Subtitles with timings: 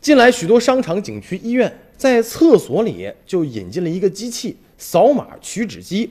[0.00, 6.10] 近来许多商场、景区、医院在厕所里就引进了一个机器——扫码取纸机。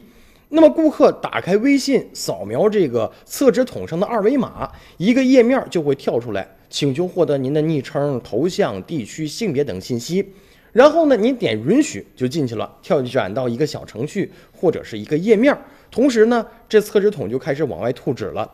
[0.49, 10.33] 那么顾客打开微信，扫描这个厕纸筒上的二维码，一个页面就会跳出来，请求获得您的昵称、头像、地区、性别等信息。
[10.71, 15.57] 然后呢，您点允许就进去了，跳转到一个小程序或者是一个页面。
[15.89, 18.47] 同时呢，这厕纸筒就开始往外吐纸了。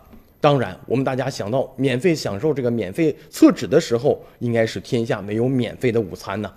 [0.45, 6.53] 当然，我们大家想到免费享受这个免费厕纸的时候，应该是天下没有免费的午餐呢。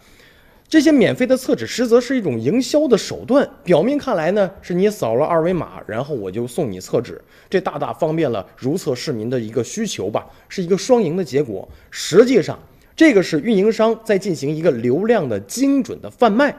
[0.69, 3.49] 这些免费的厕纸实则是一种营销的手段。
[3.65, 11.67] 表面看来呢，是你扫了二维码，然后我就送你厕纸，这大大方便了如厕市民的一个需求吧，是一个双赢的结果。
[11.91, 12.59] 实际上，
[12.95, 16.55] 这个是运营商在进行一个流量的精准的贩卖。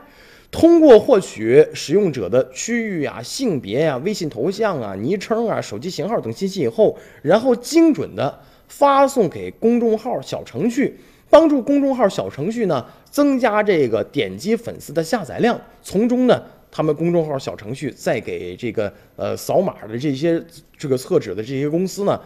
[0.51, 10.99] 通过获取使用者的区域啊、性别呀、微信头像啊、昵称啊、手机型号等信息以后，然后精准的发送给公众号小程序，
[11.29, 20.43] 帮助公众号小程序呢增加这个点击粉丝的下载量，从中呢，他们公众号小程序再给这个呃扫码的这些
[20.75, 22.19] 这个厕纸的这些公司呢，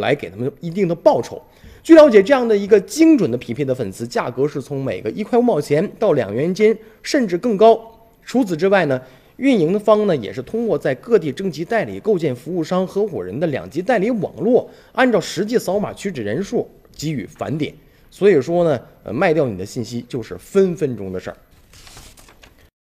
[0.00, 1.40] 来给他们一定的报酬。
[1.82, 7.80] 据了解，这样的一个精准的匹配的粉丝价格是从每个一块五毛钱到两元间，甚至更高。
[8.22, 9.00] 除此之外呢，
[9.36, 17.72] 运营方呢也是通过在各地征集代理、构建服务商合伙人的两级代理网络，按照实际扫码取纸人数给予返点。
[18.10, 21.36] 所以说呢，呃，卖掉你的信息就是分分钟的事儿。